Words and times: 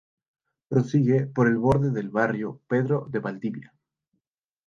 Prosigue 0.67 1.27
por 1.27 1.47
el 1.47 1.57
borde 1.59 1.91
del 1.91 2.09
Barrio 2.09 2.59
Pedro 2.67 3.05
de 3.11 3.19
Valdivia. 3.19 3.71